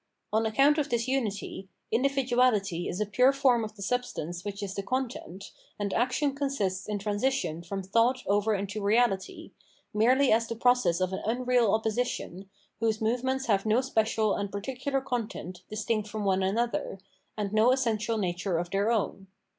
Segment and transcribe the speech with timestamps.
[0.33, 4.73] On account of this umty, individuality is a pime form^ of the substance which is
[4.73, 9.51] the content, and action consists in transition from thought over into reality,
[9.93, 15.01] merely as the process of an unreal opposition, whose moments have no special and particular
[15.01, 16.97] content distinct from one another,
[17.37, 19.27] and no essential nature of their own.